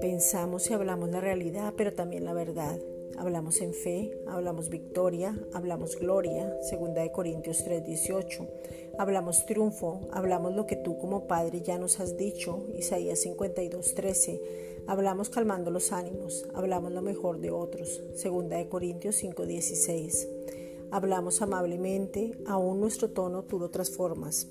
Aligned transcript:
Pensamos 0.00 0.68
y 0.70 0.74
hablamos 0.74 1.10
la 1.10 1.20
realidad, 1.20 1.74
pero 1.76 1.92
también 1.92 2.24
la 2.24 2.32
verdad. 2.32 2.78
Hablamos 3.16 3.60
en 3.60 3.72
fe, 3.72 4.18
hablamos 4.26 4.68
victoria, 4.68 5.38
hablamos 5.52 5.96
gloria, 5.96 6.56
segunda 6.62 7.02
de 7.02 7.12
Corintios 7.12 7.62
3:18. 7.64 8.48
Hablamos 8.98 9.46
triunfo, 9.46 10.00
hablamos 10.12 10.54
lo 10.54 10.66
que 10.66 10.76
tú 10.76 10.98
como 10.98 11.26
Padre 11.26 11.60
ya 11.60 11.78
nos 11.78 12.00
has 12.00 12.16
dicho, 12.16 12.66
Isaías 12.74 13.20
52:13. 13.20 14.40
Hablamos 14.86 15.30
calmando 15.30 15.70
los 15.70 15.92
ánimos, 15.92 16.46
hablamos 16.54 16.92
lo 16.92 17.02
mejor 17.02 17.38
de 17.38 17.50
otros, 17.50 18.02
segunda 18.14 18.56
de 18.56 18.68
Corintios 18.68 19.16
5:16. 19.16 20.28
Hablamos 20.92 21.40
amablemente, 21.40 22.38
aún 22.46 22.78
nuestro 22.78 23.08
tono 23.08 23.44
tú 23.44 23.58
lo 23.58 23.70
transformas. 23.70 24.46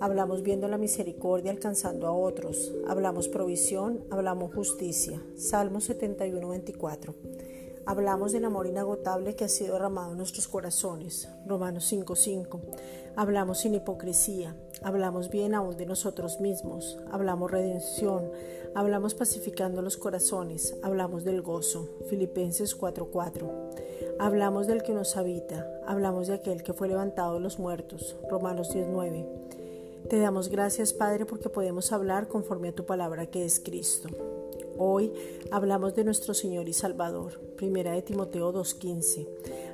Hablamos 0.00 0.42
viendo 0.42 0.66
la 0.66 0.78
misericordia 0.78 1.50
alcanzando 1.50 2.06
a 2.06 2.12
otros. 2.12 2.72
Hablamos 2.88 3.28
provisión, 3.28 4.02
hablamos 4.10 4.54
justicia. 4.54 5.22
Salmo 5.36 5.82
71, 5.82 6.48
24. 6.48 7.14
Hablamos 7.84 8.32
del 8.32 8.46
amor 8.46 8.66
inagotable 8.66 9.36
que 9.36 9.44
ha 9.44 9.48
sido 9.48 9.74
derramado 9.74 10.12
en 10.12 10.16
nuestros 10.16 10.48
corazones. 10.48 11.28
Romanos 11.46 11.84
5, 11.84 12.16
5. 12.16 12.60
Hablamos 13.14 13.58
sin 13.58 13.74
hipocresía. 13.74 14.56
Hablamos 14.82 15.28
bien 15.28 15.54
aún 15.54 15.76
de 15.76 15.84
nosotros 15.84 16.40
mismos. 16.40 16.98
Hablamos 17.10 17.50
redención. 17.50 18.30
Hablamos 18.74 19.14
pacificando 19.14 19.82
los 19.82 19.98
corazones. 19.98 20.74
Hablamos 20.82 21.24
del 21.24 21.42
gozo. 21.42 21.98
Filipenses 22.08 22.74
4, 22.74 23.10
4. 23.12 23.71
Hablamos 24.18 24.66
del 24.66 24.82
que 24.82 24.92
nos 24.92 25.16
habita. 25.16 25.66
Hablamos 25.86 26.28
de 26.28 26.34
aquel 26.34 26.62
que 26.62 26.72
fue 26.72 26.88
levantado 26.88 27.34
de 27.34 27.40
los 27.40 27.58
muertos. 27.58 28.16
Romanos 28.30 28.72
10, 28.72 28.88
9. 28.90 29.26
Te 30.08 30.18
damos 30.18 30.48
gracias, 30.48 30.92
Padre, 30.92 31.26
porque 31.26 31.48
podemos 31.48 31.92
hablar 31.92 32.28
conforme 32.28 32.68
a 32.68 32.74
tu 32.74 32.84
palabra 32.84 33.26
que 33.26 33.44
es 33.44 33.60
Cristo. 33.60 34.08
Hoy 34.78 35.12
hablamos 35.50 35.94
de 35.94 36.04
nuestro 36.04 36.34
Señor 36.34 36.68
y 36.68 36.72
Salvador, 36.72 37.40
primera 37.56 37.92
de 37.92 38.02
Timoteo 38.02 38.52
2.15. 38.52 39.28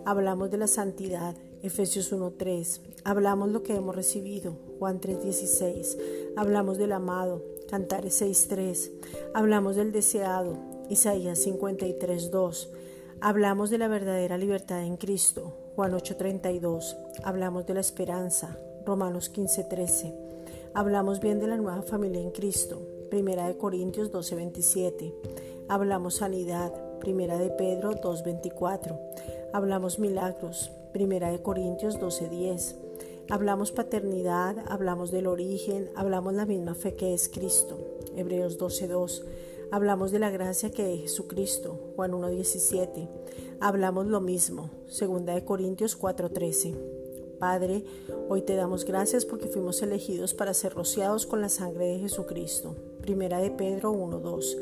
Hablamos 0.04 0.50
de 0.50 0.58
la 0.58 0.66
santidad, 0.66 1.34
Efesios 1.62 2.12
1.3. 2.12 2.80
Hablamos 3.04 3.50
lo 3.50 3.62
que 3.62 3.74
hemos 3.74 3.96
recibido, 3.96 4.56
Juan 4.78 5.00
3.16. 5.00 5.98
Hablamos 6.36 6.78
del 6.78 6.92
amado, 6.92 7.42
Cantares 7.68 8.20
6.3. 8.22 8.90
Hablamos 9.34 9.76
del 9.76 9.92
deseado, 9.92 10.56
Isaías 10.88 11.46
53.2. 11.46 12.68
Hablamos 13.20 13.70
de 13.70 13.78
la 13.78 13.88
verdadera 13.88 14.38
libertad 14.38 14.84
en 14.84 14.96
Cristo, 14.96 15.52
Juan 15.74 15.90
8.32. 15.90 16.96
Hablamos 17.24 17.66
de 17.66 17.74
la 17.74 17.80
esperanza, 17.80 18.56
Romanos 18.86 19.28
15:13. 19.28 20.14
Hablamos 20.72 21.18
bien 21.18 21.40
de 21.40 21.48
la 21.48 21.56
nueva 21.56 21.82
familia 21.82 22.20
en 22.20 22.30
Cristo, 22.30 22.80
Primera 23.10 23.48
de 23.48 23.56
Corintios 23.56 24.12
12:27. 24.12 25.12
Hablamos 25.68 26.18
sanidad, 26.18 26.72
Primera 27.00 27.38
de 27.38 27.50
Pedro 27.50 27.96
2:24. 28.00 28.96
Hablamos 29.52 29.98
milagros, 29.98 30.70
Primera 30.92 31.32
de 31.32 31.42
Corintios 31.42 31.98
12:10. 31.98 32.76
Hablamos 33.30 33.72
paternidad, 33.72 34.56
hablamos 34.68 35.10
del 35.10 35.26
origen, 35.26 35.90
hablamos 35.96 36.34
la 36.34 36.46
misma 36.46 36.76
fe 36.76 36.94
que 36.94 37.14
es 37.14 37.28
Cristo, 37.28 37.78
Hebreos 38.14 38.58
12:2. 38.58 39.24
Hablamos 39.70 40.12
de 40.12 40.18
la 40.18 40.30
gracia 40.30 40.70
que 40.70 40.94
es 40.94 41.00
Jesucristo, 41.02 41.92
Juan 41.94 42.12
1:17. 42.12 43.06
Hablamos 43.60 44.06
lo 44.06 44.20
mismo, 44.20 44.70
Segunda 44.86 45.34
de 45.34 45.44
Corintios 45.44 45.94
4:13. 45.94 46.74
Padre, 47.38 47.84
hoy 48.30 48.42
te 48.42 48.56
damos 48.56 48.86
gracias 48.86 49.26
porque 49.26 49.46
fuimos 49.46 49.82
elegidos 49.82 50.32
para 50.32 50.54
ser 50.54 50.72
rociados 50.72 51.26
con 51.26 51.42
la 51.42 51.50
sangre 51.50 51.86
de 51.86 51.98
Jesucristo. 51.98 52.76
Primera 53.02 53.40
de 53.40 53.50
Pedro 53.50 53.92
1.2. 53.92 54.56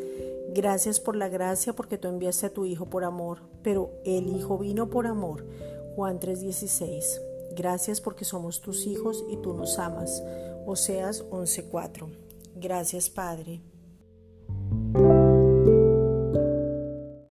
Gracias 0.52 0.98
por 0.98 1.14
la 1.14 1.28
gracia 1.28 1.72
porque 1.72 1.98
tú 1.98 2.08
enviaste 2.08 2.46
a 2.46 2.52
tu 2.52 2.64
Hijo 2.64 2.86
por 2.86 3.04
amor, 3.04 3.38
pero 3.62 3.92
el 4.04 4.28
Hijo 4.28 4.58
vino 4.58 4.90
por 4.90 5.06
amor. 5.06 5.46
Juan 5.94 6.18
3.16. 6.18 7.20
Gracias 7.54 8.00
porque 8.00 8.24
somos 8.24 8.60
tus 8.60 8.86
hijos 8.86 9.24
y 9.30 9.36
tú 9.36 9.54
nos 9.54 9.78
amas. 9.78 10.22
Oseas 10.66 11.24
11.4. 11.30 12.08
Gracias 12.56 13.08
Padre. 13.08 13.62